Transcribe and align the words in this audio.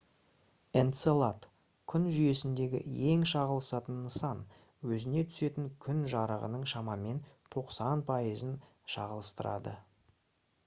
энцелад 0.79 1.43
күн 1.91 2.05
жүйесіндегі 2.13 2.79
ең 3.09 3.25
шағылысатын 3.31 3.99
нысан 4.05 4.41
өзіне 4.95 5.23
түсетін 5.33 5.67
күн 5.85 5.99
жарығының 6.13 6.63
шамамен 6.73 7.19
90 7.59 8.01
пайызын 8.09 8.57
шағылыстырады 8.95 9.75